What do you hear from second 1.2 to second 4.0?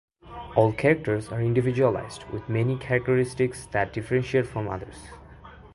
are individualized, with many characteristics that